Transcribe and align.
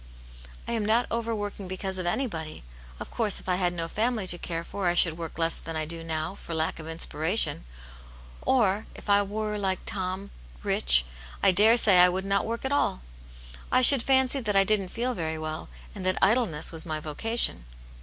"I 0.67 0.71
am 0.71 0.83
not 0.83 1.05
over 1.11 1.35
working 1.35 1.67
because 1.67 1.99
of 1.99 2.07
anybody. 2.07 2.63
Of 2.99 3.11
course, 3.11 3.39
if 3.39 3.47
I 3.47 3.57
had 3.57 3.71
no 3.71 3.87
family 3.87 4.25
to 4.25 4.39
care 4.39 4.63
for, 4.63 4.87
I 4.87 4.95
should 4.95 5.15
work 5.15 5.37
less 5.37 5.57
than 5.57 5.75
I 5.75 5.85
do 5.85 6.03
now, 6.03 6.33
for 6.33 6.55
lack 6.55 6.79
of 6.79 6.87
inspiration; 6.87 7.65
or, 8.41 8.87
if 8.95 9.11
I 9.11 9.21
were 9.21 9.51
rich, 9.51 9.61
like 9.61 9.81
Tom, 9.85 10.31
I 11.43 11.51
dare 11.51 11.77
say 11.77 11.99
I 11.99 12.09
should 12.09 12.25
not 12.25 12.47
work 12.47 12.65
at 12.65 12.71
all. 12.71 13.03
I 13.71 13.83
should 13.83 14.01
fancy 14.01 14.39
that 14.39 14.55
I 14.55 14.63
didn't 14.63 14.87
feel 14.87 15.13
very 15.13 15.37
well, 15.37 15.69
and 15.93 16.03
that 16.07 16.17
idleness 16.19 16.71
was 16.71 16.83
my 16.83 16.99
vocation." 16.99 17.65